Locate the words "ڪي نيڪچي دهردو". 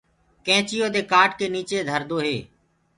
1.39-2.17